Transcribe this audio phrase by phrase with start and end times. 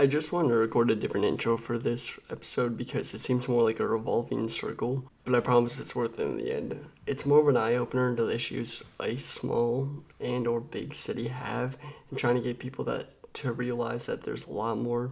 [0.00, 3.64] I just wanted to record a different intro for this episode because it seems more
[3.64, 6.86] like a revolving circle, but I promise it's worth it in the end.
[7.04, 11.26] It's more of an eye opener into the issues a small and or big city
[11.26, 11.76] have
[12.10, 15.10] and trying to get people that to realize that there's a lot more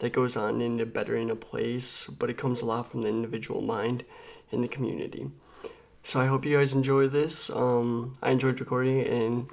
[0.00, 3.60] that goes on into bettering a place, but it comes a lot from the individual
[3.60, 4.04] mind
[4.50, 5.30] and the community.
[6.02, 7.50] So I hope you guys enjoy this.
[7.50, 9.46] Um, I enjoyed recording and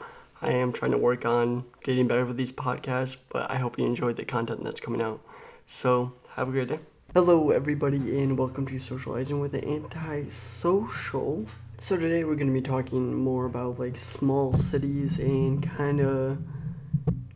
[0.43, 3.85] I am trying to work on getting better with these podcasts, but I hope you
[3.85, 5.21] enjoyed the content that's coming out.
[5.67, 6.79] So have a great day.
[7.13, 11.45] Hello, everybody, and welcome to Socializing with the Antisocial.
[11.77, 16.44] So today we're going to be talking more about like small cities and kind of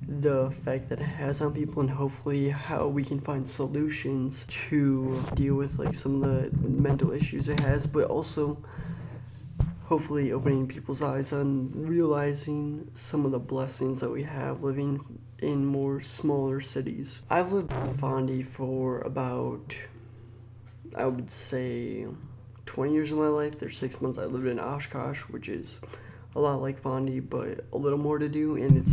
[0.01, 5.23] the effect that it has on people and hopefully how we can find solutions to
[5.35, 8.57] deal with like some of the mental issues it has but also
[9.85, 14.99] hopefully opening people's eyes on realizing some of the blessings that we have living
[15.39, 17.21] in more smaller cities.
[17.29, 19.75] I've lived in Fondy for about
[20.95, 22.07] I would say
[22.65, 23.59] 20 years of my life.
[23.59, 25.79] There's six months I lived in Oshkosh, which is
[26.35, 28.87] a lot like Fondy, but a little more to do, and it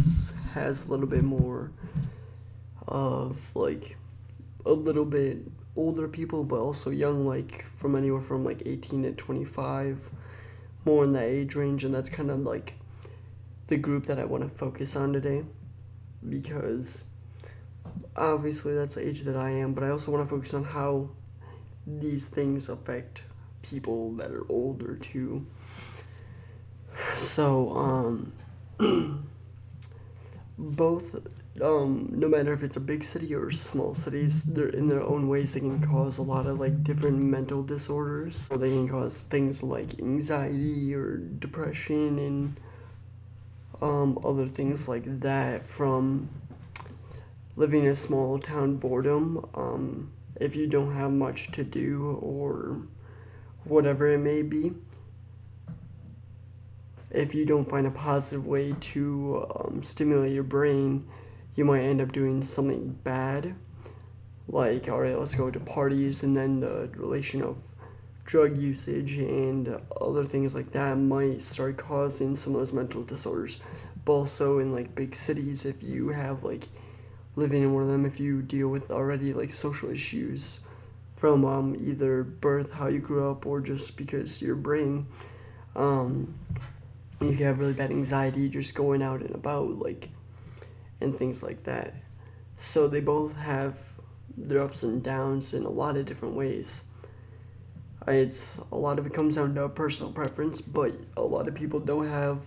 [0.53, 1.73] has a little bit more
[2.89, 3.97] of like
[4.67, 5.39] a little bit
[5.77, 10.11] older people, but also young, like from anywhere from like 18 to 25,
[10.85, 12.75] more in that age range, and that's kind of like
[13.69, 15.45] the group that I want to focus on today,
[16.29, 17.05] because
[18.17, 21.11] obviously that's the age that I am, but I also want to focus on how
[21.87, 23.23] these things affect
[23.63, 25.47] people that are older too.
[27.17, 28.33] So, um,
[30.59, 31.17] both,
[31.61, 35.28] um, no matter if it's a big city or small cities, they're in their own
[35.28, 38.48] ways, they can cause a lot of like different mental disorders.
[38.50, 42.61] Or they can cause things like anxiety or depression and
[43.83, 46.30] um, other things like that from
[47.56, 49.45] living in a small town boredom.
[49.55, 52.80] Um, if you don't have much to do or
[53.64, 54.73] whatever it may be
[57.12, 61.07] if you don't find a positive way to um, stimulate your brain,
[61.55, 63.55] you might end up doing something bad.
[64.48, 67.63] Like, all right, let's go to parties, and then the relation of
[68.24, 73.58] drug usage and other things like that might start causing some of those mental disorders.
[74.05, 76.68] But also in like big cities, if you have like
[77.36, 80.61] living in one of them, if you deal with already like social issues
[81.17, 85.07] from um, either birth, how you grew up, or just because your brain
[85.77, 86.35] um,
[87.20, 90.11] you have really bad anxiety just going out and about, like,
[91.02, 91.95] and things like that.
[92.58, 93.77] So they both have
[94.36, 96.85] their ups and downs in a lot of different ways.
[98.07, 101.80] It's a lot of it comes down to personal preference, but a lot of people
[101.80, 102.39] don't have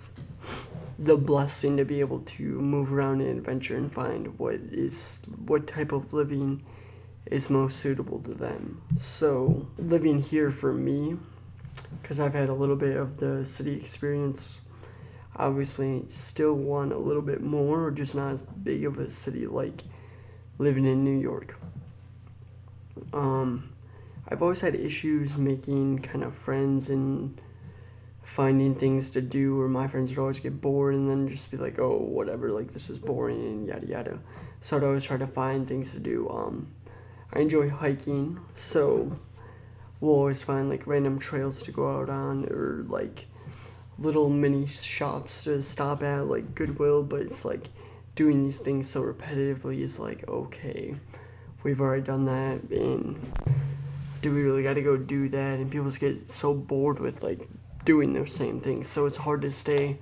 [0.99, 5.67] the blessing to be able to move around and adventure and find what is what
[5.67, 6.63] type of living
[7.25, 8.81] is most suitable to them.
[8.99, 11.17] So living here for me,
[12.01, 14.61] because I've had a little bit of the city experience
[15.35, 19.47] obviously still want a little bit more, or just not as big of a city
[19.47, 19.83] like
[20.57, 21.59] living in New York.
[23.13, 23.73] Um,
[24.27, 27.39] I've always had issues making kind of friends and
[28.23, 31.57] finding things to do, or my friends would always get bored and then just be
[31.57, 34.19] like, oh, whatever, like this is boring and yada yada.
[34.61, 36.27] So I'd always try to find things to do.
[36.29, 36.67] Um,
[37.33, 39.19] I enjoy hiking, so
[39.99, 43.27] we'll always find like random trails to go out on, or like
[43.97, 47.69] little mini shops to stop at, like Goodwill, but it's like
[48.15, 50.95] doing these things so repetitively is like, okay,
[51.63, 53.19] we've already done that, and
[54.21, 55.59] do we really got to go do that?
[55.59, 57.47] And people just get so bored with like
[57.85, 59.97] doing those same things, so it's hard to stay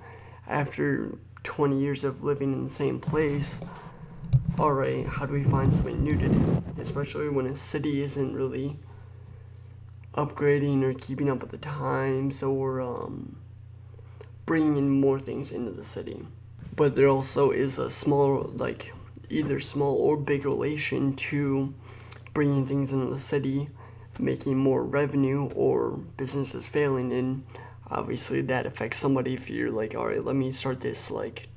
[0.48, 3.60] after 20 years of living in the same place.
[4.58, 6.62] Alright, how do we find something new to do?
[6.78, 8.78] Especially when a city isn't really
[10.14, 13.36] upgrading or keeping up with the times or um,
[14.46, 16.22] bringing in more things into the city.
[16.76, 18.92] But there also is a small, like,
[19.30, 21.72] either small or big relation to
[22.32, 23.68] bringing things into the city,
[24.18, 27.12] making more revenue, or businesses failing.
[27.12, 27.44] And
[27.90, 31.48] obviously, that affects somebody if you're like, all right, let me start this, like,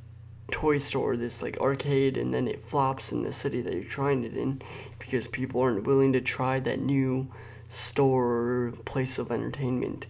[0.52, 4.24] toy store, this like arcade, and then it flops in the city that you're trying
[4.24, 4.62] it in
[5.00, 7.28] because people aren't willing to try that new
[7.70, 10.08] store place of entertainment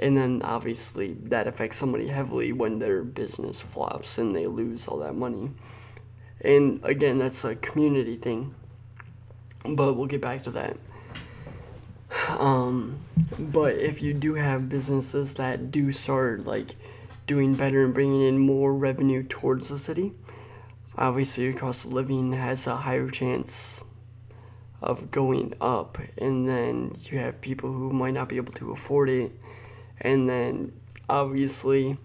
[0.00, 4.98] and then obviously that affects somebody heavily when their business flops and they lose all
[4.98, 5.50] that money.
[6.40, 8.54] And again, that's a community thing,
[9.64, 10.78] but we'll get back to that.
[12.38, 12.98] Um,
[13.38, 16.76] but if you do have businesses that do start like
[17.26, 20.12] doing better and bringing in more revenue towards the city,
[20.96, 23.84] obviously your cost of living has a higher chance
[24.80, 29.10] of going up and then you have people who might not be able to afford
[29.10, 29.30] it
[30.00, 30.72] and then
[31.08, 31.96] obviously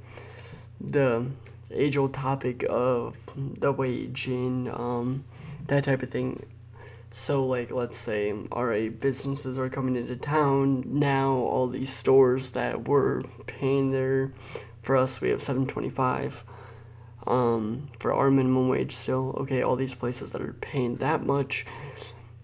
[0.82, 1.26] the
[1.72, 5.24] age old topic of the wage and um,
[5.68, 6.46] that type of thing.
[7.12, 10.84] So like let's say alright businesses are coming into town.
[10.86, 14.32] Now all these stores that were paying their
[14.82, 16.44] for us we have 725
[17.26, 19.36] um, for our minimum wage still.
[19.40, 21.66] Okay all these places that are paying that much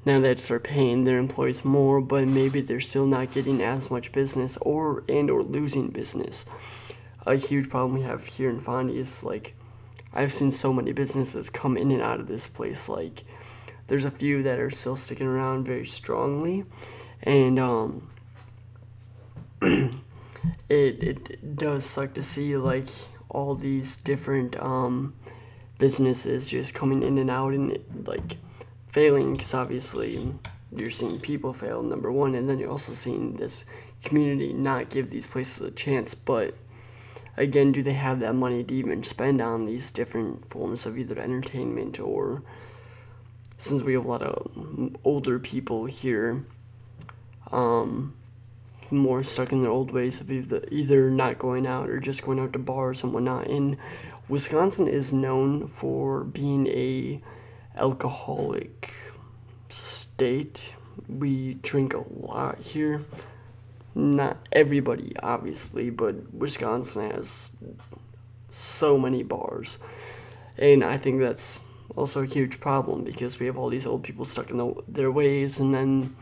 [0.06, 4.12] now that they're paying their employees more but maybe they're still not getting as much
[4.12, 6.45] business or and or losing business.
[7.25, 9.56] A huge problem we have here in Fondy is like
[10.13, 12.89] I've seen so many businesses come in and out of this place.
[12.89, 13.24] Like
[13.88, 16.65] there's a few that are still sticking around very strongly
[17.24, 18.09] and um
[19.62, 20.01] it
[20.69, 22.88] it does suck to see like
[23.30, 25.13] all these different um
[25.77, 28.38] businesses just coming in and out and like
[28.92, 30.34] failing because obviously
[30.76, 33.66] you're seeing people fail number one and then you're also seeing this
[34.04, 36.16] community not give these places a chance.
[36.16, 36.56] But
[37.38, 41.18] again do they have that money to even spend on these different forms of either
[41.18, 42.44] entertainment or
[43.58, 46.44] since we have a lot of older people here
[47.52, 48.14] um,
[48.92, 52.40] more stuck in their old ways of either, either not going out or just going
[52.40, 53.48] out to bars and whatnot.
[53.48, 53.78] And
[54.28, 57.22] wisconsin is known for being a
[57.77, 58.94] alcoholic
[59.69, 60.73] state.
[61.07, 63.03] We drink a lot here.
[63.94, 67.51] Not everybody, obviously, but Wisconsin has
[68.50, 69.79] so many bars.
[70.57, 71.59] And I think that's
[71.95, 75.12] also a huge problem because we have all these old people stuck in the, their
[75.12, 75.59] ways.
[75.59, 76.15] And then,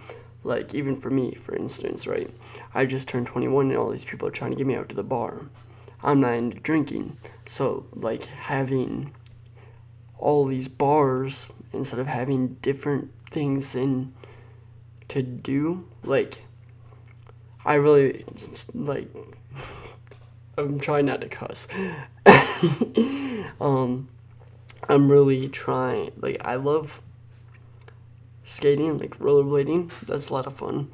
[0.43, 2.29] like, even for me, for instance, right?
[2.73, 4.95] I just turned 21 and all these people are trying to get me out to
[4.95, 5.41] the bar.
[6.01, 7.17] I'm not into drinking.
[7.45, 9.13] So, like, having
[10.19, 14.13] all these bars instead of having different things in
[15.07, 16.43] to do like
[17.65, 18.23] i really
[18.73, 19.07] like
[20.57, 21.67] i'm trying not to cuss.
[23.59, 24.07] Um
[24.87, 27.01] i'm really trying like i love
[28.49, 29.91] skating like rollerblading.
[30.05, 30.89] That's a lot of fun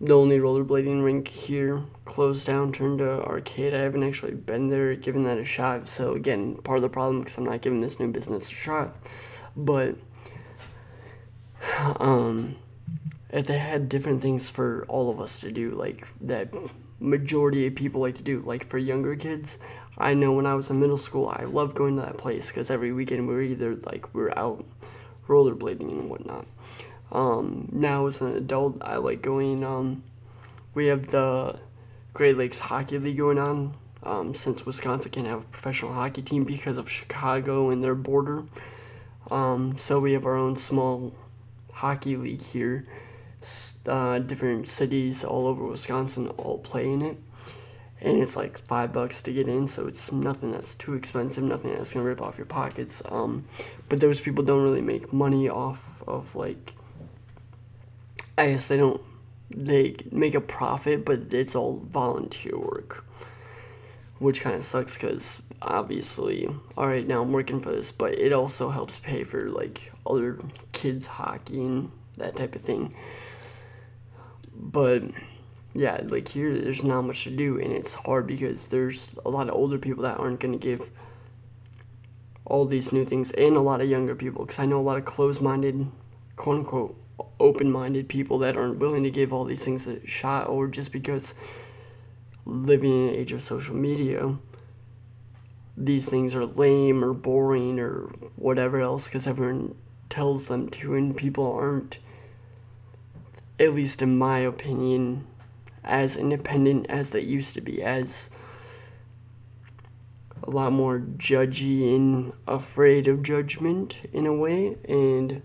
[0.00, 3.74] the only rollerblading rink here closed down, turned to arcade.
[3.74, 5.88] I haven't actually been there, given that a shot.
[5.88, 8.96] So again, part of the problem because I'm not giving this new business a shot.
[9.56, 9.96] But
[12.00, 12.56] um,
[13.30, 16.52] if they had different things for all of us to do, like that
[17.00, 19.58] majority of people like to do, like for younger kids,
[19.96, 22.70] I know when I was in middle school, I loved going to that place because
[22.70, 24.64] every weekend we were either like we are out
[25.28, 26.46] rollerblading and whatnot.
[27.14, 29.62] Um, now as an adult, I like going.
[29.62, 30.02] Um,
[30.74, 31.60] we have the
[32.12, 33.76] Great Lakes Hockey League going on.
[34.02, 38.44] Um, since Wisconsin can't have a professional hockey team because of Chicago and their border,
[39.30, 41.14] um, so we have our own small
[41.72, 42.84] hockey league here.
[43.86, 47.16] Uh, different cities all over Wisconsin all play in it,
[48.02, 51.72] and it's like five bucks to get in, so it's nothing that's too expensive, nothing
[51.72, 53.02] that's gonna rip off your pockets.
[53.08, 53.46] Um,
[53.88, 56.74] but those people don't really make money off of like
[58.36, 59.00] I guess they don't
[59.50, 63.04] they make a profit, but it's all volunteer work,
[64.18, 68.32] which kind of sucks because obviously, all right, now I'm working for this, but it
[68.32, 70.38] also helps pay for like other
[70.72, 72.94] kids hockey and that type of thing.
[74.52, 75.02] But
[75.74, 79.48] yeah, like here, there's not much to do, and it's hard because there's a lot
[79.48, 80.90] of older people that aren't gonna give
[82.44, 84.98] all these new things, and a lot of younger people, because I know a lot
[84.98, 85.86] of closed-minded,
[86.36, 87.03] quote unquote
[87.40, 90.92] open minded people that aren't willing to give all these things a shot, or just
[90.92, 91.34] because
[92.44, 94.36] living in an age of social media,
[95.76, 99.74] these things are lame or boring or whatever else because everyone
[100.08, 101.98] tells them to, and people aren't,
[103.58, 105.26] at least in my opinion,
[105.82, 108.30] as independent as they used to be, as
[110.44, 115.42] a lot more judgy and afraid of judgment in a way, and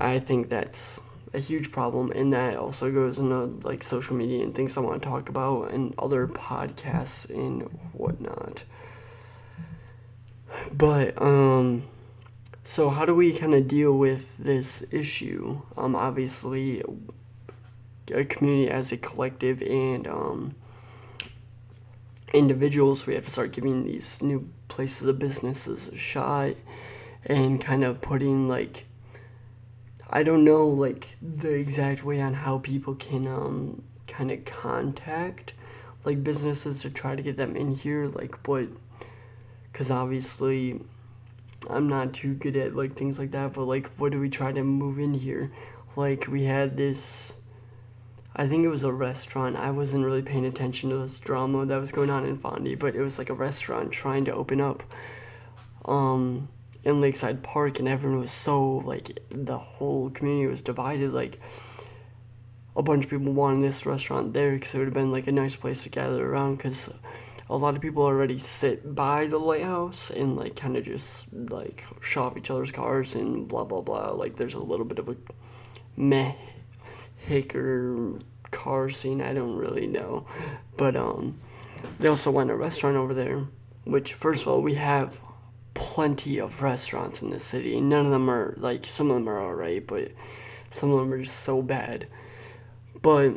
[0.00, 1.00] I think that's
[1.32, 5.02] a huge problem, and that also goes into like social media and things I want
[5.02, 8.64] to talk about, and other podcasts and whatnot.
[10.72, 11.84] But um,
[12.64, 15.60] so how do we kind of deal with this issue?
[15.76, 16.82] Um, obviously,
[18.12, 20.54] a community as a collective and um,
[22.32, 26.54] individuals, we have to start giving these new places of businesses a shot,
[27.26, 28.84] and kind of putting like
[30.10, 35.54] I don't know like the exact way on how people can um kind of contact
[36.04, 38.68] like businesses to try to get them in here like what
[39.70, 40.80] because obviously
[41.68, 44.50] I'm not too good at like things like that, but like what do we try
[44.52, 45.52] to move in here?
[45.96, 47.34] Like we had this
[48.34, 49.56] I think it was a restaurant.
[49.56, 52.94] I wasn't really paying attention to this drama that was going on in Fondy, but
[52.94, 54.82] it was like a restaurant trying to open up
[55.84, 56.48] um
[56.84, 61.38] in Lakeside Park and everyone was so like the whole community was divided like
[62.76, 65.32] a bunch of people wanted this restaurant there because it would have been like a
[65.32, 66.88] nice place to gather around because
[67.48, 71.84] a lot of people already sit by the lighthouse and like kind of just like
[72.00, 74.12] shove each other's cars and blah blah blah.
[74.12, 75.16] Like there's a little bit of a
[75.96, 76.32] meh
[77.16, 78.18] hicker
[78.50, 80.26] car scene i don't really know.
[80.76, 81.40] But um
[81.98, 83.46] they also went to a restaurant over there
[83.84, 85.20] which first of all we have
[85.80, 87.80] plenty of restaurants in the city.
[87.80, 90.12] None of them are like some of them are alright but
[90.68, 92.06] some of them are just so bad.
[93.00, 93.36] But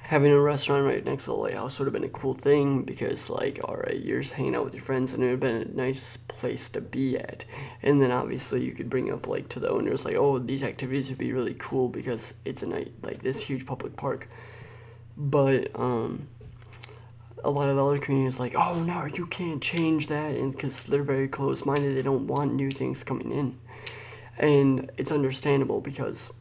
[0.00, 3.30] having a restaurant right next to the lighthouse would have been a cool thing because
[3.30, 5.62] like all right you're just hanging out with your friends and it would have been
[5.62, 7.44] a nice place to be at.
[7.84, 11.08] And then obviously you could bring up like to the owners like oh these activities
[11.10, 14.28] would be really cool because it's a night like this huge public park.
[15.16, 16.26] But um
[17.44, 20.84] a lot of the other communities like oh no you can't change that and because
[20.84, 23.58] they're very close-minded they don't want new things coming in
[24.38, 26.32] and it's understandable because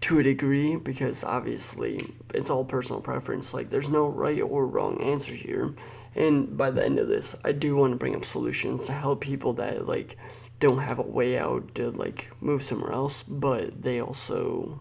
[0.00, 3.52] to a degree because obviously it's all personal preference.
[3.52, 5.74] Like there's no right or wrong answer here.
[6.14, 9.20] And by the end of this, I do want to bring up solutions to help
[9.20, 10.16] people that like
[10.60, 14.80] don't have a way out to like move somewhere else, but they also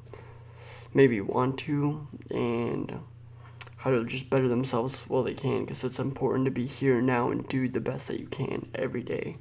[0.93, 2.99] maybe want to and
[3.87, 7.31] how to just better themselves while they can because it's important to be here now
[7.31, 9.37] and do the best that you can every day.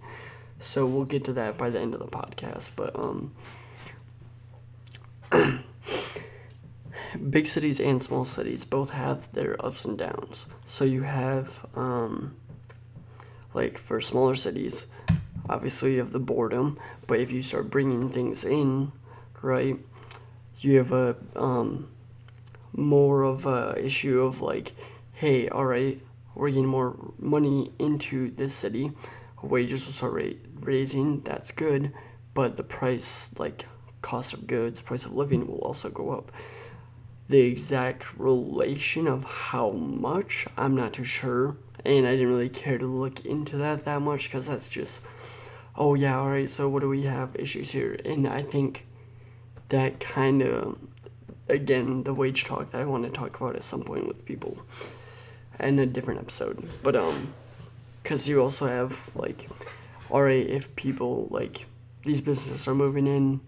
[0.61, 3.33] So we'll get to that by the end of the podcast, but um
[7.31, 10.47] big cities and small cities both have their ups and downs.
[10.67, 12.37] So you have, um,
[13.53, 14.87] like for smaller cities,
[15.49, 18.93] obviously you have the boredom, but if you start bringing things in,
[19.43, 19.77] right,
[20.61, 21.89] you have a um,
[22.73, 24.73] more of a issue of like,
[25.13, 26.01] hey, all right,
[26.35, 28.93] we're getting more money into this city,
[29.43, 31.93] wages will start ra- raising, that's good,
[32.35, 33.67] but the price, like
[34.03, 36.31] cost of goods, price of living will also go up
[37.29, 41.57] the exact relation of how much, I'm not too sure.
[41.85, 45.03] And I didn't really care to look into that that much because that's just,
[45.77, 47.99] oh yeah, alright, so what do we have issues here?
[48.05, 48.87] And I think
[49.69, 50.79] that kind of,
[51.49, 54.59] again, the wage talk that I want to talk about at some point with people
[55.61, 56.69] in a different episode.
[56.83, 57.35] But, um,
[58.03, 59.49] because you also have, like,
[60.11, 61.67] alright, if people, like,
[62.03, 63.41] these businesses are moving in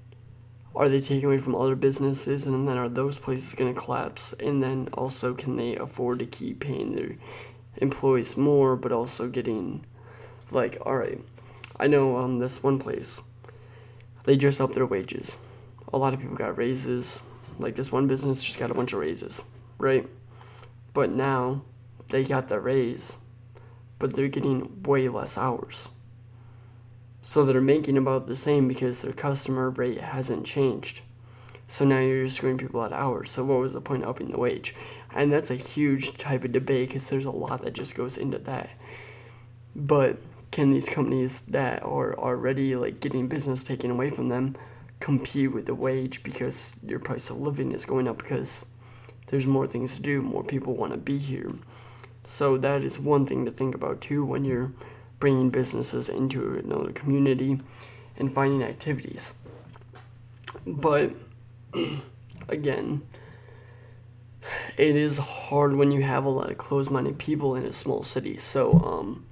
[0.76, 2.47] are they taking away from other businesses?
[2.47, 4.33] And then are those places going to collapse?
[4.38, 7.17] And then also can they afford to keep paying their
[7.81, 9.85] employees more but also getting
[10.50, 11.21] like all right
[11.78, 13.21] i know um this one place
[14.25, 15.38] they just upped their wages.
[15.90, 17.23] A lot of people got raises
[17.59, 19.43] like this one business just got a bunch of raises
[19.79, 20.09] right
[20.95, 21.62] but now
[22.09, 23.17] they got the raise
[23.99, 25.88] but they're getting way less hours
[27.29, 31.03] so they're making about the same because their customer rate hasn't changed.
[31.67, 33.31] So now you're just screwing people out hours.
[33.31, 34.75] So what was the point of upping the wage?
[35.15, 38.38] And that's a huge type of debate because there's a lot that just goes into
[38.38, 38.71] that.
[39.77, 44.57] But can these companies that are already like getting business taken away from them
[45.00, 48.64] compete with the wage because your price of living is going up because
[49.28, 51.52] there's more things to do, more people want to be here.
[52.25, 54.73] So that is one thing to think about too when you're
[55.21, 57.61] bringing businesses into another community
[58.17, 59.35] and finding activities.
[60.67, 61.12] But
[62.49, 63.02] again,
[64.76, 68.02] it is hard when you have a lot of closed minded people in a small
[68.02, 68.37] city.
[68.37, 69.26] So, um,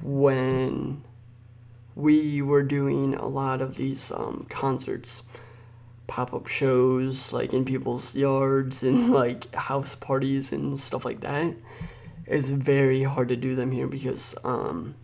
[0.00, 1.02] when
[1.94, 5.22] we were doing a lot of these um, concerts,
[6.06, 11.54] pop up shows, like in people's yards and like house parties and stuff like that,
[12.26, 14.94] it's very hard to do them here because um,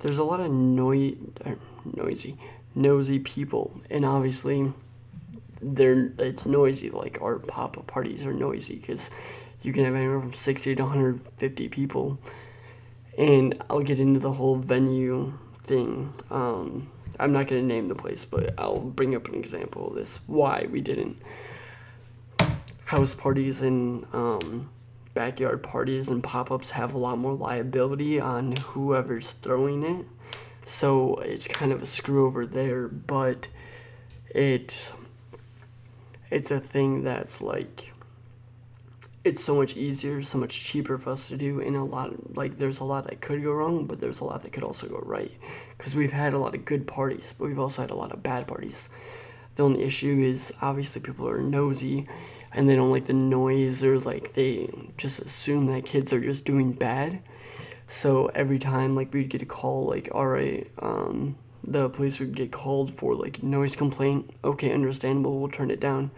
[0.00, 1.58] there's a lot of noi- er,
[1.96, 2.36] noisy,
[2.74, 4.72] nosy people, and obviously,
[5.62, 6.90] they're it's noisy.
[6.90, 9.10] Like our pop up parties are noisy because
[9.62, 12.18] you can have anywhere from sixty to one hundred fifty people,
[13.18, 15.34] and I'll get into the whole venue
[15.70, 16.12] thing.
[16.30, 20.18] Um, I'm not gonna name the place, but I'll bring up an example of this.
[20.26, 21.16] Why we didn't
[22.90, 24.68] house parties and um,
[25.14, 30.06] backyard parties and pop-ups have a lot more liability on whoever's throwing it
[30.64, 33.46] so it's kind of a screw over there but
[34.34, 34.92] it
[36.32, 37.89] it's a thing that's like
[39.22, 42.56] it's so much easier, so much cheaper for us to do, and a lot like
[42.56, 44.98] there's a lot that could go wrong, but there's a lot that could also go
[45.04, 45.30] right.
[45.76, 48.22] Because we've had a lot of good parties, but we've also had a lot of
[48.22, 48.88] bad parties.
[49.56, 52.06] The only issue is obviously people are nosy,
[52.52, 56.46] and they don't like the noise, or like they just assume that kids are just
[56.46, 57.20] doing bad.
[57.88, 62.34] So every time like we'd get a call, like all right, um, the police would
[62.34, 64.30] get called for like noise complaint.
[64.44, 66.10] Okay, understandable, we'll turn it down.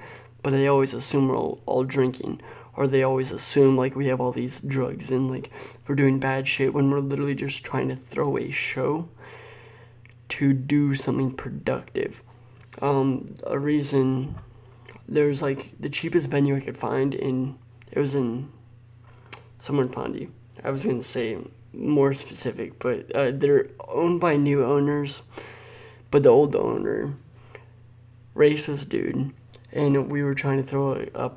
[0.45, 2.41] But they always assume we're all, all drinking
[2.77, 5.51] or they always assume like we have all these drugs and like
[5.87, 9.09] we're doing bad shit when we're literally just trying to throw a show
[10.29, 12.23] to do something productive.
[12.81, 14.35] Um, a reason
[15.09, 17.59] there's like the cheapest venue I could find in
[17.91, 18.51] it was in
[19.59, 20.31] somewhere in Fondy.
[20.65, 21.39] I was gonna say
[21.75, 25.23] more specific, but uh, they're owned by new owners,
[26.11, 27.15] but the old owner,
[28.35, 29.33] racist dude,
[29.73, 31.31] and we were trying to throw a,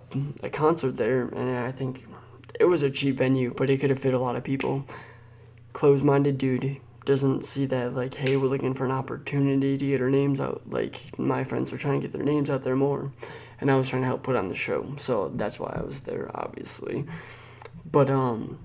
[0.43, 2.05] a, concert there, and I think
[2.59, 4.85] it was a cheap venue, but it could have fit a lot of people.
[5.73, 10.09] Closed-minded dude doesn't see that like, hey, we're looking for an opportunity to get our
[10.09, 10.63] names out.
[10.67, 13.11] Like my friends were trying to get their names out there more,
[13.61, 16.01] and I was trying to help put on the show, so that's why I was
[16.01, 17.05] there, obviously.
[17.89, 18.59] But um,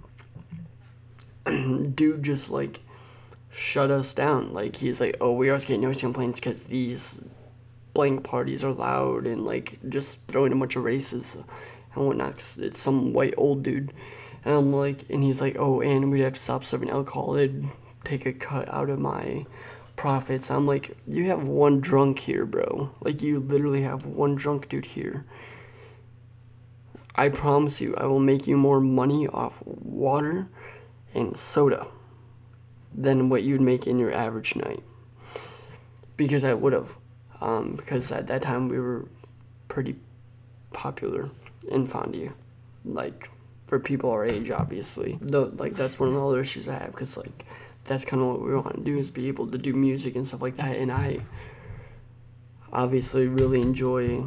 [1.94, 2.80] dude just like
[3.52, 4.52] shut us down.
[4.52, 7.20] Like he's like, oh, we always get noise complaints because these
[7.94, 11.37] blank parties are loud and like just throwing a bunch of races
[11.94, 12.37] and whatnot.
[12.59, 13.92] it's some white old dude,
[14.44, 17.37] and I'm like, and he's like, oh, and we'd have to stop serving alcohol.
[17.37, 17.66] It'd
[18.04, 19.47] take a cut out of my
[19.97, 20.50] profits.
[20.50, 22.90] I'm like, you have one drunk here, bro.
[23.00, 25.26] Like you literally have one drunk dude here.
[27.14, 30.49] I promise you, I will make you more money off water
[31.12, 31.87] and soda
[32.94, 34.82] than what you'd make in your average night.
[36.16, 36.97] Because I would have
[37.40, 39.09] um, because at that time we were
[39.68, 39.97] pretty
[40.73, 41.30] popular
[41.68, 42.32] in Fondy,
[42.85, 43.30] like
[43.66, 45.18] for people our age, obviously.
[45.20, 47.44] Though, like that's one of the other issues I have, because like
[47.85, 50.26] that's kind of what we want to do is be able to do music and
[50.26, 51.20] stuff like that, and I
[52.73, 54.25] obviously really enjoy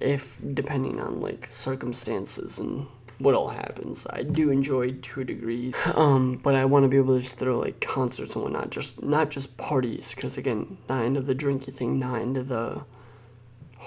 [0.00, 2.86] if depending on like circumstances and
[3.22, 4.06] what all happens.
[4.10, 7.38] I do enjoy to a degree, um, but I want to be able to just
[7.38, 11.72] throw like concerts and whatnot, just not just parties, because again, not into the drinky
[11.72, 12.82] thing, not into the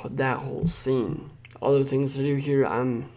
[0.10, 1.30] that whole scene.
[1.62, 3.10] Other things to do here, I'm.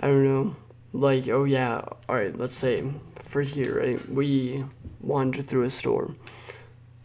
[0.00, 0.56] I don't know,
[0.92, 2.36] like oh yeah, all right.
[2.36, 2.84] Let's say
[3.24, 4.08] for here, right?
[4.08, 4.64] We
[5.00, 6.12] wander through a store.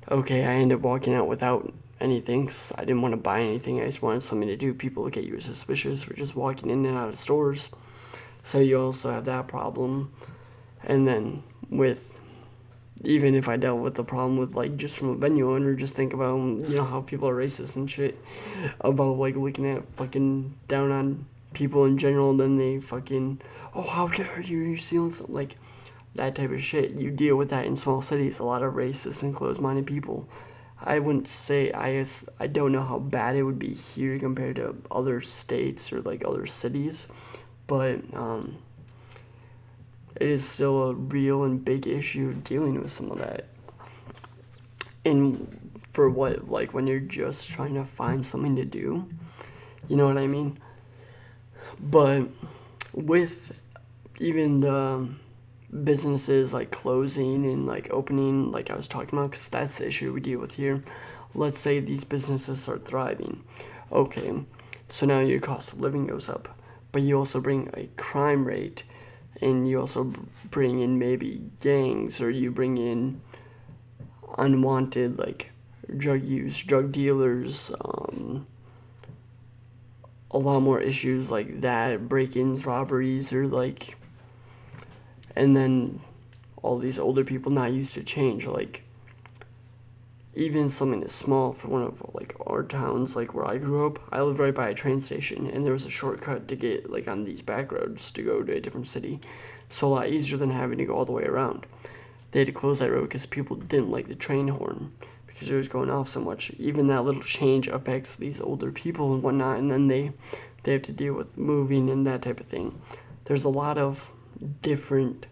[0.09, 2.49] Okay, I end up walking out without anything.
[2.75, 3.81] I didn't want to buy anything.
[3.81, 4.73] I just wanted something to do.
[4.73, 7.69] People look at you as suspicious for just walking in and out of stores.
[8.43, 10.11] So you also have that problem.
[10.83, 12.19] And then with
[13.03, 15.95] even if I dealt with the problem with like just from a venue owner, just
[15.95, 18.17] think about um, you know how people are racist and shit
[18.81, 22.35] about like looking at fucking down on people in general.
[22.35, 23.41] Then they fucking
[23.75, 25.55] oh how dare you you're stealing something like
[26.15, 26.99] that type of shit.
[26.99, 28.39] You deal with that in small cities.
[28.39, 30.27] A lot of racist and closed minded people.
[30.83, 32.03] I wouldn't say I
[32.39, 36.23] I don't know how bad it would be here compared to other states or like
[36.23, 37.07] other cities,
[37.65, 38.57] but um,
[40.15, 43.47] it is still a real and big issue dealing with some of that.
[45.03, 49.07] And for what like when you're just trying to find something to do,
[49.87, 50.59] you know what I mean?
[51.79, 52.27] But
[52.93, 53.51] with
[54.19, 55.09] even the
[55.83, 60.13] businesses like closing and like opening, like I was talking about, because that's the issue
[60.13, 60.83] we deal with here.
[61.33, 63.43] Let's say these businesses start thriving.
[63.91, 64.33] Okay,
[64.87, 66.47] so now your cost of living goes up,
[66.91, 68.83] but you also bring a crime rate,
[69.41, 70.13] and you also
[70.49, 73.21] bring in maybe gangs, or you bring in
[74.37, 75.51] unwanted like
[75.97, 78.47] drug use, drug dealers, um,
[80.31, 83.96] a lot more issues like that, break ins, robberies, or like
[85.37, 85.99] and then
[86.61, 88.83] all these older people not used to change like
[90.33, 93.99] even something as small for one of like our towns like where i grew up
[94.11, 97.07] i live right by a train station and there was a shortcut to get like
[97.07, 99.19] on these back roads to go to a different city.
[99.69, 101.65] So a lot easier than having to go all the way around.
[102.31, 104.93] They had to close that road because people didn't like the train horn
[105.25, 106.51] because it was going off so much.
[106.51, 110.11] Even that little change affects these older people and whatnot and then they
[110.63, 112.81] they have to deal with moving and that type of thing.
[113.25, 114.11] There's a lot of
[114.61, 115.25] different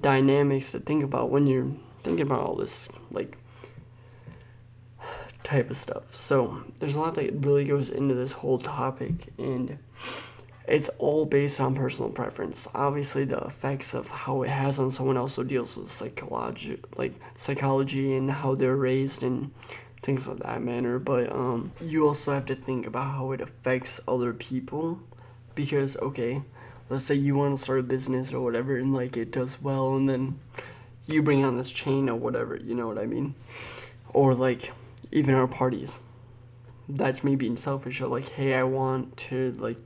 [0.00, 1.70] dynamics to think about when you're
[2.02, 3.36] thinking about all this like
[5.42, 6.14] type of stuff.
[6.14, 9.78] So there's a lot that really goes into this whole topic and
[10.68, 12.68] it's all based on personal preference.
[12.74, 18.14] Obviously the effects of how it has on someone also deals with psychology like psychology
[18.16, 19.50] and how they're raised and
[20.02, 20.98] things of that manner.
[20.98, 25.00] But um you also have to think about how it affects other people
[25.54, 26.42] because okay,
[26.92, 29.96] let's say you want to start a business or whatever, and like it does well,
[29.96, 30.38] and then
[31.06, 32.56] you bring on this chain or whatever.
[32.56, 33.34] You know what I mean?
[34.12, 34.72] Or like
[35.10, 36.00] even our parties.
[36.90, 38.02] That's me being selfish.
[38.02, 39.78] Or like, hey, I want to like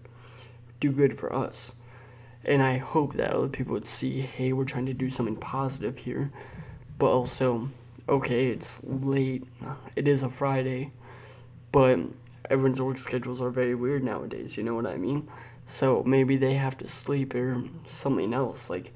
[0.80, 1.74] do good for us.
[2.44, 5.98] And I hope that other people would see, hey, we're trying to do something positive
[5.98, 6.32] here.
[6.98, 7.68] But also,
[8.08, 9.44] okay, it's late.
[9.94, 10.90] It is a Friday.
[11.70, 12.00] But
[12.50, 15.28] everyone's work schedules are very weird nowadays, you know what I mean?
[15.66, 18.70] So maybe they have to sleep or something else.
[18.70, 18.94] Like,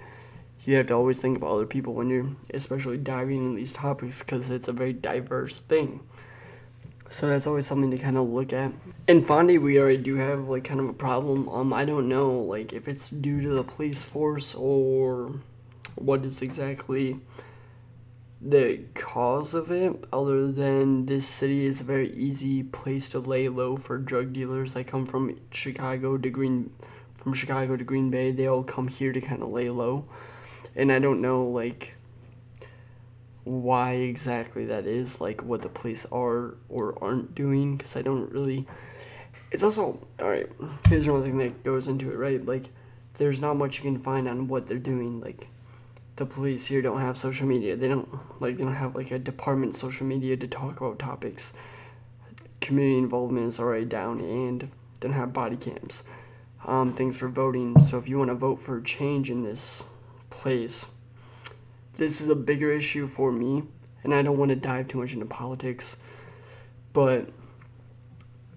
[0.64, 4.20] you have to always think about other people when you're especially diving in these topics
[4.20, 6.00] because it's a very diverse thing.
[7.08, 8.72] So that's always something to kind of look at.
[9.08, 11.48] In Fondy, we already do have like kind of a problem.
[11.48, 15.40] Um, I don't know like if it's due to the police force or
[15.96, 17.18] what is exactly
[18.40, 23.48] the cause of it, other than this city is a very easy place to lay
[23.48, 24.76] low for drug dealers.
[24.76, 26.72] I come from Chicago to Green,
[27.18, 28.32] from Chicago to Green Bay.
[28.32, 30.06] They all come here to kind of lay low,
[30.74, 31.94] and I don't know like
[33.44, 38.30] why exactly that is, like what the police are or aren't doing, because I don't
[38.32, 38.66] really.
[39.52, 40.48] It's also alright.
[40.86, 42.44] Here's another thing that goes into it, right?
[42.44, 42.70] Like,
[43.14, 45.20] there's not much you can find on what they're doing.
[45.20, 45.48] Like,
[46.20, 47.74] the police here don't have social media.
[47.76, 48.08] They don't
[48.40, 51.52] like they don't have like a department social media to talk about topics.
[52.60, 56.04] Community involvement is already down, and don't have body cams.
[56.66, 57.78] Um, things for voting.
[57.80, 59.84] So if you want to vote for change in this
[60.28, 60.86] place
[62.00, 63.62] this is a bigger issue for me,
[64.02, 65.98] and I don't want to dive too much into politics,
[66.94, 67.28] but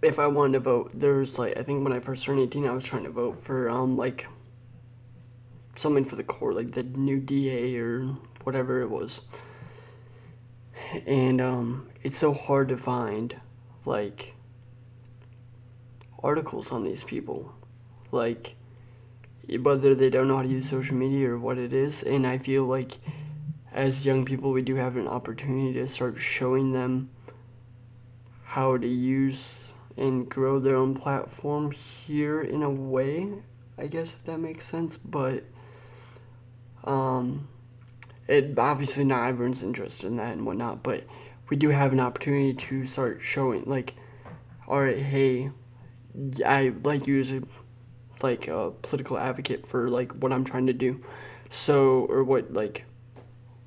[0.02, 2.72] if I wanted to vote, there's like I think when I first turned 18, I
[2.72, 4.28] was trying to vote for um like
[5.76, 9.22] something for the court, like the new DA or whatever it was.
[11.08, 13.36] And um it's so hard to find
[13.86, 14.34] like
[16.22, 17.54] articles on these people.
[18.12, 18.56] Like
[19.62, 22.38] whether they don't know how to use social media or what it is, and I
[22.38, 22.98] feel like
[23.74, 27.10] as young people, we do have an opportunity to start showing them
[28.44, 33.30] how to use and grow their own platform here in a way,
[33.78, 34.98] I guess if that makes sense.
[34.98, 35.44] But
[36.84, 37.48] um,
[38.28, 41.04] it obviously not everyone's interested in that and whatnot, but
[41.50, 43.96] we do have an opportunity to start showing like,
[44.68, 45.52] all right, hey,
[46.46, 47.42] I like you as a
[48.22, 51.02] like a political advocate for like what I'm trying to do,
[51.50, 52.86] so or what like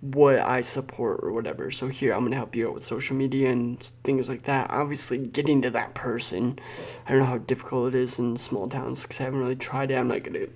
[0.00, 1.70] what I support or whatever.
[1.70, 4.70] So here I'm gonna help you out with social media and things like that.
[4.70, 6.58] Obviously, getting to that person,
[7.06, 9.90] I don't know how difficult it is in small towns because I haven't really tried
[9.90, 9.96] it.
[9.96, 10.50] I'm not good at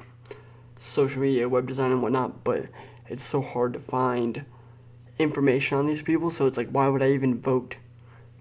[0.81, 2.65] social media, web design, and whatnot, but
[3.07, 4.45] it's so hard to find
[5.19, 6.31] information on these people.
[6.31, 7.77] So it's like, why would I even vote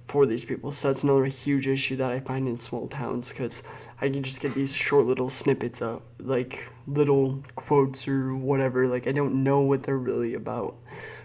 [0.08, 0.71] for these people?
[0.71, 3.62] So that's another huge issue that I find in small towns because
[3.99, 8.88] I can just get these short little snippets of like little quotes or whatever.
[8.88, 10.78] Like I don't know what they're really about.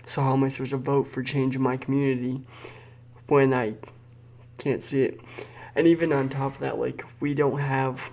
[0.04, 2.42] So how am I supposed to vote for change in my community
[3.28, 3.74] when I
[4.58, 5.20] can't see it?
[5.76, 8.10] And even on top of that, like we don't have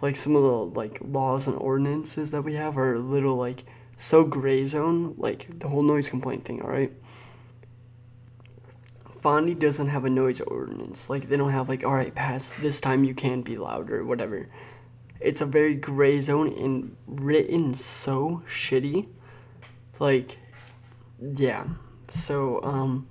[0.00, 3.64] like some of the like laws and ordinances that we have are a little like
[3.96, 6.92] so gray zone, like the whole noise complaint thing, alright?
[9.22, 11.10] Fondy doesn't have a noise ordinance.
[11.10, 14.04] Like they don't have like, all right, past this time you can be loud or
[14.04, 14.46] whatever.
[15.20, 19.06] It's a very gray zone and written so shitty.
[19.98, 20.38] Like,
[21.20, 21.64] yeah.
[22.08, 23.06] So um,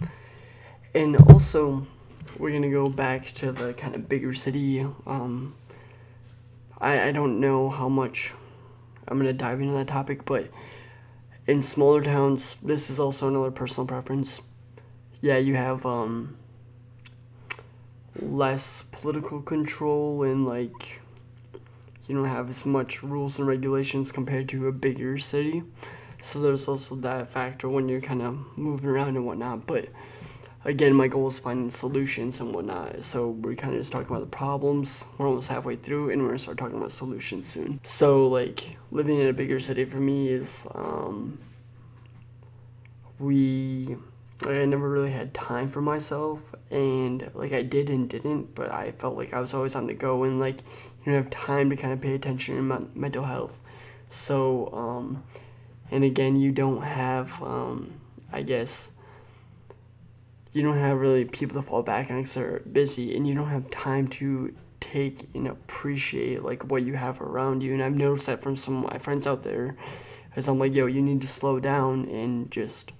[0.95, 1.85] and also
[2.39, 4.79] we're gonna go back to the kind of bigger city.
[5.05, 5.55] Um,
[6.81, 8.33] I I don't know how much
[9.07, 10.49] I'm gonna dive into that topic, but
[11.47, 14.41] in smaller towns, this is also another personal preference
[15.21, 16.37] yeah, you have um,
[18.21, 21.01] less political control and like
[22.07, 25.63] you don't have as much rules and regulations compared to a bigger city.
[26.21, 29.67] So there's also that factor when you're kind of moving around and whatnot.
[29.67, 29.89] But
[30.65, 33.03] again, my goal is finding solutions and whatnot.
[33.03, 35.05] So we're kind of just talking about the problems.
[35.17, 37.79] We're almost halfway through, and we're gonna start talking about solutions soon.
[37.83, 41.39] So like living in a bigger city for me is um,
[43.19, 43.97] we
[44.45, 48.71] like I never really had time for myself and like I did and didn't but
[48.71, 51.69] I felt like I was always on the go and like you don't have time
[51.69, 53.59] to kind of pay attention to my mental health
[54.09, 55.23] so um
[55.91, 57.99] and again you don't have um
[58.31, 58.91] I guess
[60.51, 63.49] you don't have really people to fall back on because they're busy and you don't
[63.49, 68.27] have time to take and appreciate like what you have around you and I've noticed
[68.27, 69.75] that from some of my friends out there
[70.35, 72.91] as I'm like yo you need to slow down and just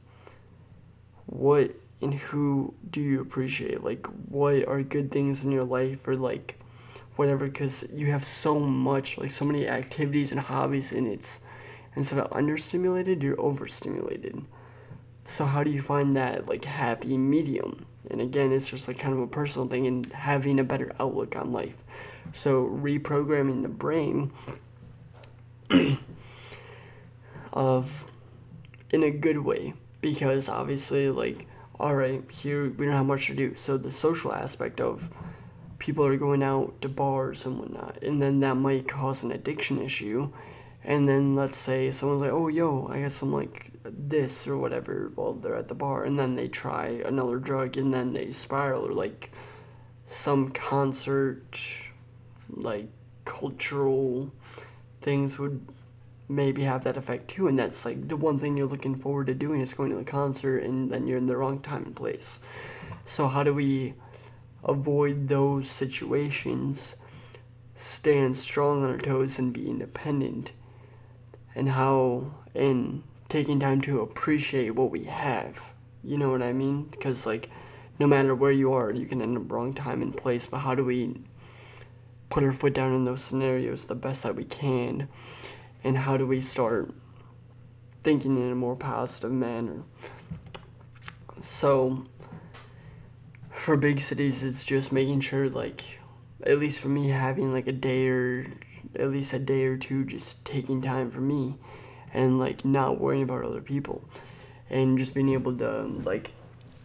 [1.25, 3.83] what and who do you appreciate?
[3.83, 6.57] Like, what are good things in your life, or like,
[7.15, 11.41] whatever because you have so much like so many activities and hobbies and it's
[11.97, 14.41] instead of understimulated you're overstimulated
[15.29, 17.85] so how do you find that like happy medium?
[18.09, 21.35] And again it's just like kind of a personal thing and having a better outlook
[21.35, 21.75] on life.
[22.33, 24.31] So reprogramming the brain
[27.53, 28.05] of
[28.91, 29.75] in a good way.
[30.01, 31.45] Because obviously like
[31.79, 33.53] all right here we don't have much to do.
[33.53, 35.09] So the social aspect of
[35.77, 39.81] people are going out to bars and whatnot, and then that might cause an addiction
[39.81, 40.31] issue.
[40.83, 45.11] And then let's say someone's like, "Oh, yo, I got some like this or whatever,"
[45.15, 48.87] while they're at the bar, and then they try another drug, and then they spiral,
[48.87, 49.31] or like
[50.05, 51.59] some concert,
[52.49, 52.89] like
[53.25, 54.31] cultural
[55.01, 55.65] things would
[56.27, 59.33] maybe have that effect too and that's like the one thing you're looking forward to
[59.33, 62.39] doing is going to the concert and then you're in the wrong time and place.
[63.03, 63.95] So how do we
[64.63, 66.95] avoid those situations,
[67.75, 70.51] stand strong on our toes, and be independent,
[71.55, 75.71] and how, and taking time to appreciate what we have.
[76.03, 76.85] You know what I mean?
[76.85, 77.49] Because, like,
[77.99, 80.73] no matter where you are, you can end up wrong time and place, but how
[80.73, 81.21] do we
[82.29, 85.07] put our foot down in those scenarios the best that we can?
[85.83, 86.91] And how do we start
[88.03, 89.83] thinking in a more positive manner?
[91.39, 92.05] So,
[93.51, 95.83] for big cities, it's just making sure, like,
[96.45, 98.47] at least for me, having like a day or
[98.95, 101.57] at least a day or two just taking time for me
[102.13, 104.03] and like not worrying about other people.
[104.69, 106.31] And just being able to like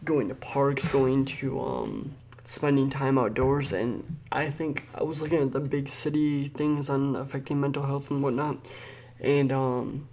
[0.04, 3.72] going to parks, going to um spending time outdoors.
[3.72, 8.10] And I think I was looking at the big city things on affecting mental health
[8.10, 8.58] and whatnot.
[9.20, 10.08] And um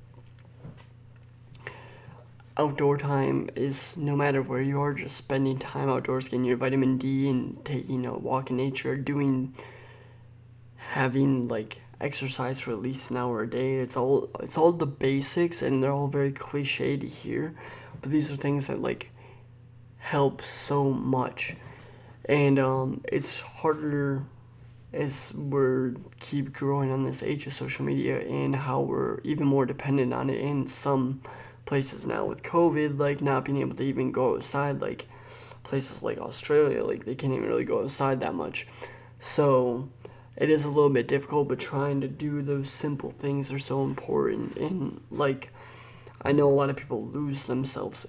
[2.58, 6.98] outdoor time is no matter where you are, just spending time outdoors, getting your vitamin
[6.98, 9.56] D and taking a walk in nature, doing
[10.76, 13.76] having like exercise for at least an hour a day.
[13.76, 17.56] It's all it's all the basics and they're all very cliche to hear,
[18.02, 19.12] but these are things that like
[19.98, 21.56] help so much.
[22.26, 24.24] And um, it's harder
[24.94, 29.66] as we're keep growing on this age of social media and how we're even more
[29.66, 31.22] dependent on it in some
[31.66, 35.08] places now with COVID, like not being able to even go outside, like
[35.64, 38.68] places like Australia, like they can't even really go outside that much.
[39.20, 39.88] So
[40.42, 43.84] it is a little bit difficult, but trying to do those simple things are so
[43.84, 44.58] important.
[44.58, 45.54] And like,
[46.24, 48.08] I know a lot of people lose themselves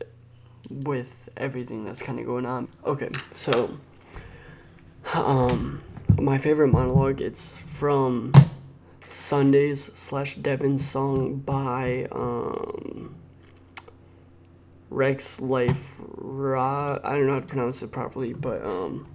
[0.71, 2.69] with everything that's kind of going on.
[2.87, 3.77] Okay, so
[5.13, 5.85] um,
[6.19, 8.33] my favorite monologue it's from
[9.09, 13.15] Sundays slash Devon's song by um,
[14.89, 19.07] Rex Life Ra I don't know how to pronounce it properly, but um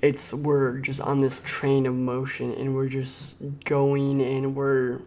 [0.00, 5.00] it's we're just on this train of motion and we're just going and we're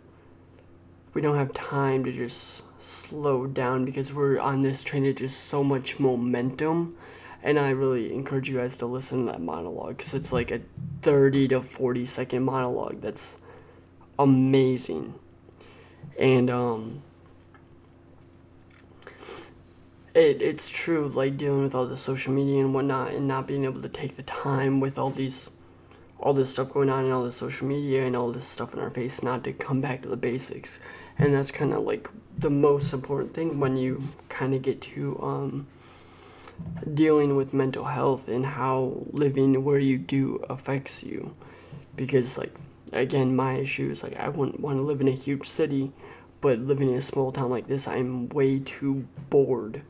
[1.13, 5.45] we don't have time to just slow down because we're on this train of just
[5.45, 6.95] so much momentum.
[7.43, 10.61] And i really encourage you guys to listen to that monologue because it's like a
[11.01, 13.37] 30 to 40 second monologue that's
[14.19, 15.15] amazing.
[16.19, 17.01] And um
[20.13, 23.63] it it's true like dealing with all the social media and whatnot and not being
[23.63, 25.49] able to take the time with all these
[26.21, 28.79] all this stuff going on and all the social media and all this stuff in
[28.79, 30.79] our face not to come back to the basics.
[31.17, 35.19] And that's kind of like the most important thing when you kind of get to
[35.21, 35.67] um,
[36.93, 41.35] dealing with mental health and how living where you do affects you.
[41.95, 42.55] Because like
[42.93, 45.91] again my issue is like i wouldn't want to live in a huge city
[46.41, 49.81] but living in a small town like this i'm way too bored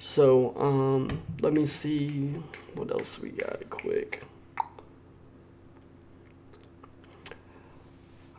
[0.00, 2.34] so, um, let me see
[2.74, 4.22] what else we got quick.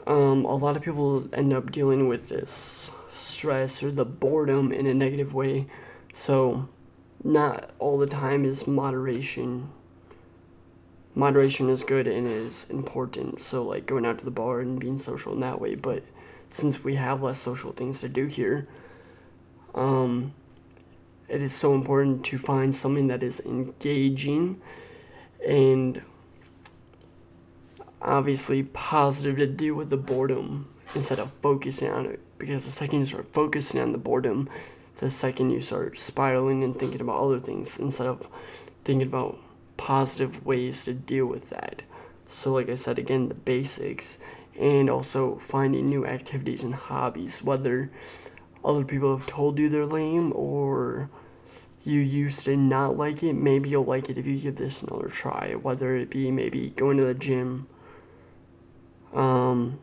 [0.07, 4.87] Um, a lot of people end up dealing with this stress or the boredom in
[4.87, 5.67] a negative way.
[6.13, 6.67] So,
[7.23, 9.69] not all the time is moderation.
[11.13, 13.39] Moderation is good and is important.
[13.39, 15.75] So, like going out to the bar and being social in that way.
[15.75, 16.05] But
[16.49, 18.67] since we have less social things to do here,
[19.75, 20.33] um,
[21.31, 24.61] it is so important to find something that is engaging
[25.47, 26.01] and
[28.01, 32.19] obviously positive to deal with the boredom instead of focusing on it.
[32.37, 34.49] Because the second you start focusing on the boredom
[34.97, 38.29] the second you start spiraling and thinking about other things instead of
[38.83, 39.37] thinking about
[39.75, 41.81] positive ways to deal with that.
[42.27, 44.17] So like i said again the basics
[44.59, 47.89] and also finding new activities and hobbies whether
[48.63, 51.09] other people have told you they're lame or
[51.83, 55.07] you used to not like it, maybe you'll like it if you give this another
[55.07, 55.53] try.
[55.55, 57.67] Whether it be maybe going to the gym.
[59.13, 59.79] Um,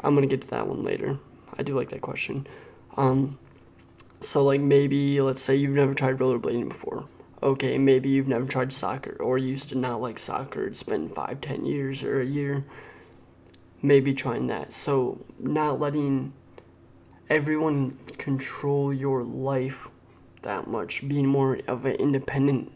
[0.00, 1.18] I'm gonna get to that one later.
[1.56, 2.46] I do like that question.
[2.96, 3.38] Um,
[4.20, 7.06] so like maybe let's say you've never tried rollerblading before.
[7.42, 10.66] Okay, maybe you've never tried soccer or used to not like soccer.
[10.66, 12.64] It's been five, ten years or a year.
[13.82, 14.72] Maybe trying that.
[14.72, 16.32] So not letting
[17.28, 19.88] everyone control your life
[20.44, 22.72] that much, being more of an independent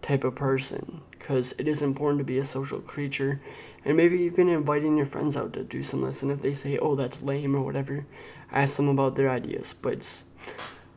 [0.00, 3.38] type of person because it is important to be a social creature.
[3.84, 6.94] And maybe even inviting your friends out to do some of if they say oh
[6.94, 8.06] that's lame or whatever.
[8.50, 9.74] Ask them about their ideas.
[9.74, 10.24] But it's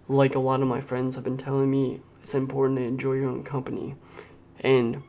[0.08, 3.30] like a lot of my friends have been telling me it's important to enjoy your
[3.30, 3.96] own company.
[4.62, 5.04] And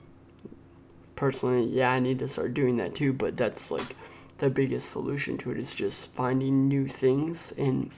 [1.18, 3.96] personally yeah i need to start doing that too but that's like
[4.38, 7.90] the biggest solution to it is just finding new things and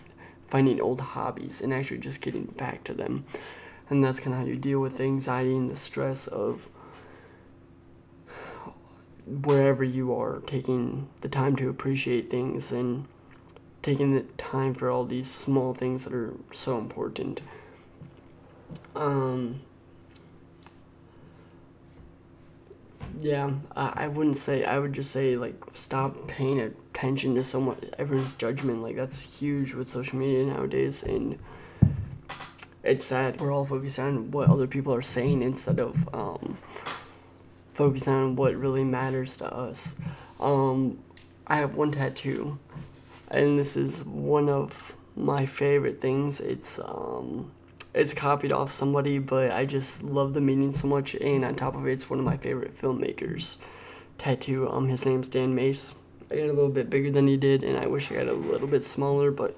[0.50, 3.24] finding old hobbies and actually just getting back to them.
[3.88, 6.68] And that's kind of how you deal with the anxiety and the stress of
[9.26, 13.06] wherever you are, taking the time to appreciate things and
[13.82, 17.40] taking the time for all these small things that are so important.
[18.94, 19.60] Um,
[23.18, 24.64] Yeah, I, I wouldn't say.
[24.64, 28.82] I would just say like stop paying attention to someone everyone's judgment.
[28.82, 31.38] Like that's huge with social media nowadays, and
[32.82, 33.40] it's sad.
[33.40, 36.56] We're all focused on what other people are saying instead of um,
[37.74, 39.94] focusing on what really matters to us.
[40.38, 40.98] Um,
[41.46, 42.58] I have one tattoo,
[43.28, 46.40] and this is one of my favorite things.
[46.40, 47.50] It's um,
[47.92, 51.14] it's copied off somebody, but I just love the meaning so much.
[51.14, 53.56] And on top of it, it's one of my favorite filmmakers.
[54.18, 54.68] Tattoo.
[54.68, 55.94] Um, his name's Dan Mace.
[56.30, 58.32] I got a little bit bigger than he did, and I wish I got a
[58.32, 59.56] little bit smaller, but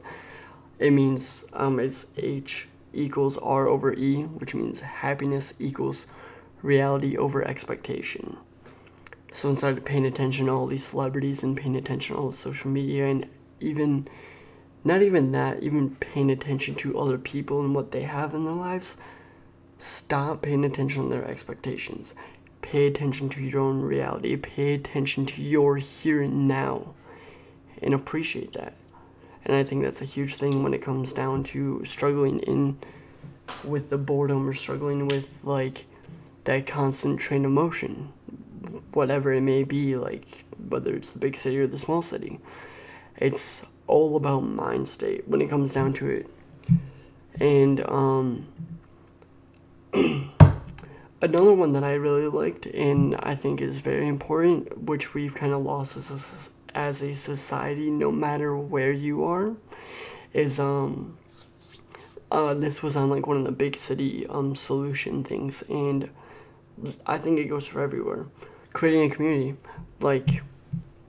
[0.78, 6.06] it means um, it's H equals R over E, which means happiness equals
[6.62, 8.36] reality over expectation.
[9.30, 12.36] So instead of paying attention to all these celebrities and paying attention to all the
[12.36, 13.28] social media and
[13.60, 14.08] even
[14.84, 18.52] not even that, even paying attention to other people and what they have in their
[18.52, 18.96] lives,
[19.78, 22.14] stop paying attention to their expectations.
[22.62, 24.36] Pay attention to your own reality.
[24.36, 26.94] Pay attention to your here and now
[27.82, 28.74] and appreciate that.
[29.44, 32.78] And I think that's a huge thing when it comes down to struggling in
[33.64, 35.86] with the boredom or struggling with like
[36.44, 38.12] that constant train of motion,
[38.92, 42.38] whatever it may be, like whether it's the big city or the small city.
[43.16, 46.26] It's all about mind state when it comes down to it.
[47.38, 48.48] And um,
[51.20, 55.52] another one that I really liked and I think is very important, which we've kind
[55.52, 59.54] of lost as a, as a society, no matter where you are,
[60.32, 61.18] is um,
[62.30, 66.08] uh, this was on like one of the big city um, solution things, and
[67.04, 68.24] I think it goes for everywhere.
[68.72, 69.54] Creating a community,
[70.00, 70.42] like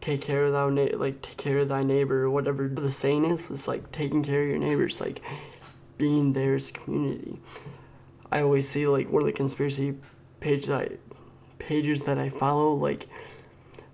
[0.03, 3.23] take care of thy na- like take care of thy neighbor or whatever the saying
[3.23, 5.21] is it's like taking care of your neighbors like
[5.97, 7.39] being theirs community.
[8.29, 9.95] I always see like one of the conspiracy
[10.41, 10.89] pages I,
[11.57, 13.07] pages that i follow like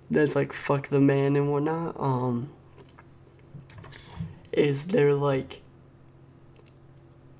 [0.10, 2.50] that's like fuck the man and whatnot um
[4.52, 5.62] is they're like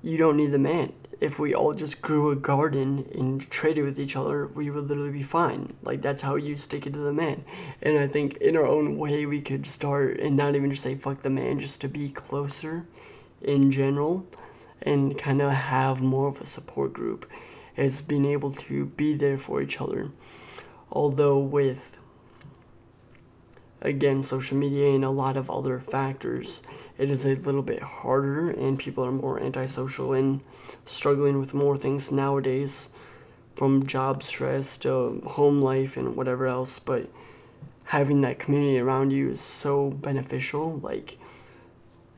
[0.00, 4.00] you don't need the man if we all just grew a garden and traded with
[4.00, 5.74] each other, we would literally be fine.
[5.82, 7.44] Like that's how you stick it to the man.
[7.82, 10.94] And I think in our own way we could start and not even just say
[10.94, 12.86] fuck the man, just to be closer
[13.42, 14.26] in general
[14.82, 17.30] and kind of have more of a support group
[17.76, 20.10] as being able to be there for each other.
[20.90, 21.98] Although with
[23.82, 26.62] again social media and a lot of other factors,
[27.00, 30.40] it is a little bit harder and people are more antisocial and
[30.84, 32.90] struggling with more things nowadays
[33.54, 36.78] from job stress to home life and whatever else.
[36.78, 37.08] But
[37.84, 40.78] having that community around you is so beneficial.
[40.78, 41.16] Like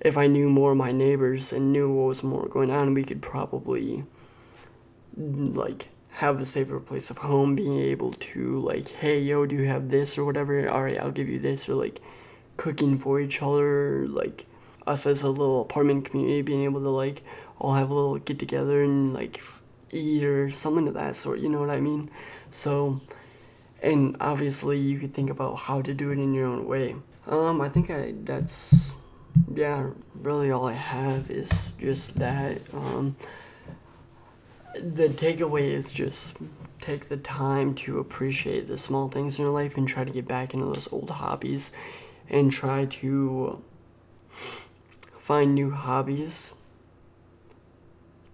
[0.02, 3.04] if i knew more of my neighbors and knew what was more going on we
[3.04, 4.04] could probably
[5.16, 9.64] like have a safer place of home being able to like hey yo do you
[9.64, 10.68] have this or whatever?
[10.68, 12.00] All right i'll give you this or like
[12.56, 14.44] cooking for each other like
[14.86, 17.22] us as a little apartment community being able to like
[17.58, 19.40] all have a little get together and like
[19.90, 21.40] eat or something of that sort.
[21.40, 22.10] You know what I mean?
[22.50, 23.00] So,
[23.82, 26.96] and obviously you could think about how to do it in your own way.
[27.26, 28.92] Um, I think I that's
[29.54, 32.60] yeah, really all I have is just that.
[32.72, 33.16] Um,
[34.74, 36.36] the takeaway is just
[36.80, 40.26] take the time to appreciate the small things in your life and try to get
[40.26, 41.70] back into those old hobbies
[42.28, 43.62] and try to
[45.22, 46.52] find new hobbies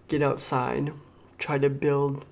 [0.09, 0.91] get outside,
[1.39, 2.25] try to build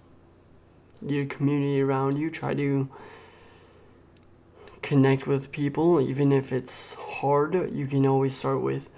[1.07, 2.89] your community around you, try to
[4.81, 7.71] connect with people, even if it's hard.
[7.71, 8.89] You can always start with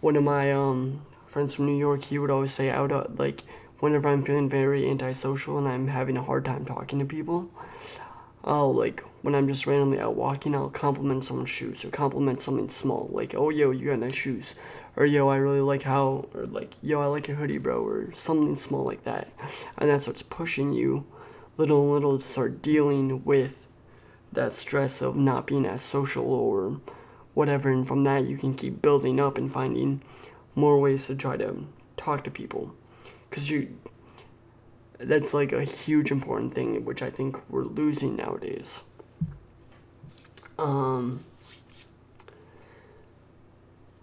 [0.00, 2.04] one of my um, friends from New York.
[2.04, 3.42] He would always say, "Out uh, like
[3.80, 7.50] whenever I'm feeling very antisocial and I'm having a hard time talking to people,
[8.44, 12.68] I'll like when I'm just randomly out walking, I'll compliment someone's shoes or compliment something
[12.68, 14.56] small, like, "Oh, yo, you got nice shoes,"
[14.96, 18.10] or "Yo, I really like how," or like, "Yo, I like your hoodie, bro," or
[18.12, 19.28] something small like that,
[19.78, 21.04] and that starts pushing you,
[21.56, 23.68] little and little, to start dealing with
[24.32, 26.80] that stress of not being as social or
[27.34, 30.02] whatever, and from that you can keep building up and finding
[30.56, 31.64] more ways to try to
[31.96, 32.74] talk to people,
[33.30, 33.68] because you
[35.04, 38.82] that's like a huge important thing which I think we're losing nowadays.
[40.58, 41.24] Um,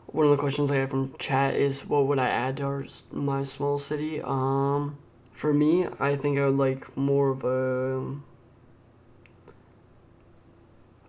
[0.08, 2.86] one of the questions I have from chat is what would I add to our,
[3.12, 4.22] my small city?
[4.22, 4.98] Um,
[5.34, 8.16] for me, I think I would like more of a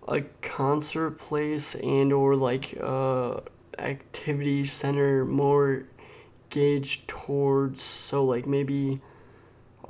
[0.08, 3.38] a concert place and or like uh
[3.78, 5.84] activity center more
[6.48, 9.00] gauged towards so like maybe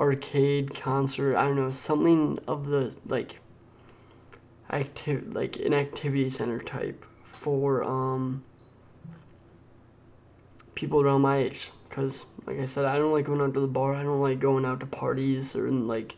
[0.01, 3.39] arcade concert i don't know something of the like
[4.71, 8.43] active like an activity center type for um
[10.81, 11.71] people around my age.
[11.89, 13.95] Because like i said i don't like going out to the bar.
[13.95, 16.17] I don't like going out to parties or in, like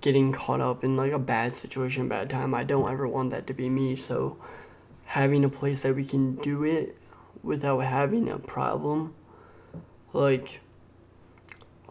[0.00, 2.54] getting caught up in like a bad situation bad time.
[2.54, 3.94] I don't ever want that to be me.
[3.94, 4.36] So
[5.04, 6.96] having a place that we can do it
[7.42, 9.14] without having a problem
[10.12, 10.60] like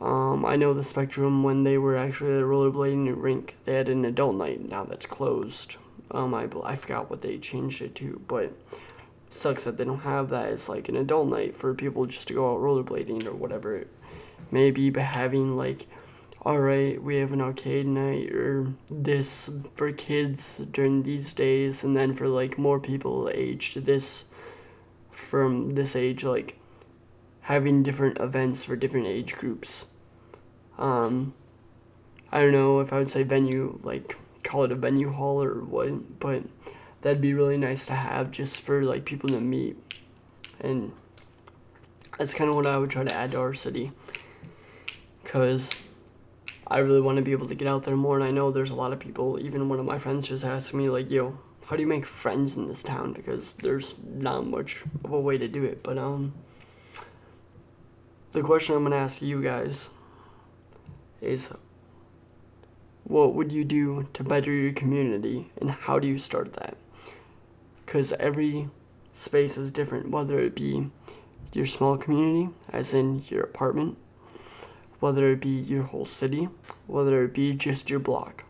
[0.01, 3.87] um, I know the Spectrum when they were actually at a rollerblading rink, they had
[3.87, 4.67] an adult night.
[4.67, 5.77] Now that's closed.
[6.09, 8.51] Um, I I forgot what they changed it to, but
[9.29, 12.33] sucks that they don't have that as like an adult night for people just to
[12.33, 13.85] go out rollerblading or whatever.
[14.49, 15.85] Maybe but having like,
[16.41, 21.95] all right, we have an arcade night or this for kids during these days, and
[21.95, 24.23] then for like more people aged this
[25.11, 26.57] from this age, like
[27.41, 29.85] having different events for different age groups
[30.77, 31.33] um,
[32.31, 35.63] I don't know if I would say venue, like call it a venue hall or
[35.63, 36.43] what, but
[37.01, 39.77] that'd be really nice to have just for like people to meet.
[40.59, 40.91] And
[42.17, 43.91] that's kind of what I would try to add to our city.
[45.23, 45.71] Because
[46.67, 48.15] I really want to be able to get out there more.
[48.15, 50.73] And I know there's a lot of people, even one of my friends just asked
[50.73, 53.13] me, like, yo, how do you make friends in this town?
[53.13, 55.83] Because there's not much of a way to do it.
[55.83, 56.33] But, um,
[58.31, 59.89] the question I'm going to ask you guys
[61.21, 61.51] is
[63.03, 66.77] what would you do to better your community and how do you start that?
[67.85, 68.69] Because every
[69.13, 70.87] space is different, whether it be
[71.53, 73.97] your small community, as in your apartment,
[74.99, 76.47] whether it be your whole city,
[76.87, 78.45] whether it be just your block.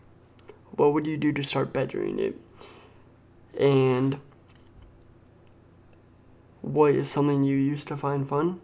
[0.72, 2.40] What would you do to start bettering it?
[3.58, 4.20] And
[6.62, 8.62] what is something you used to find fun?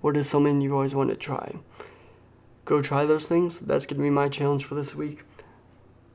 [0.00, 1.56] What is something you always want to try?
[2.70, 3.58] Go try those things.
[3.58, 5.24] That's going to be my challenge for this week.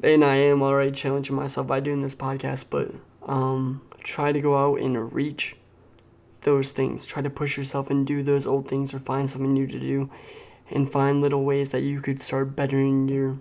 [0.01, 2.91] And I am already challenging myself by doing this podcast, but
[3.23, 5.57] um, try to go out and reach
[6.41, 7.05] those things.
[7.05, 10.09] Try to push yourself and do those old things or find something new to do
[10.71, 13.35] and find little ways that you could start bettering your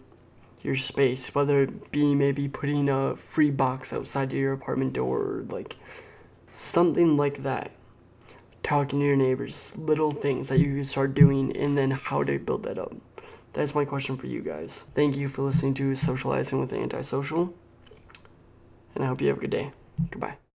[0.62, 5.18] your space, whether it be maybe putting a free box outside of your apartment door
[5.18, 5.76] or like
[6.52, 7.70] something like that
[8.64, 12.38] talking to your neighbors, little things that you can start doing, and then how to
[12.40, 12.92] build that up.
[13.52, 14.86] That's my question for you guys.
[14.94, 17.54] Thank you for listening to Socializing with Antisocial,
[18.96, 19.70] and I hope you have a good day.
[20.10, 20.43] Goodbye.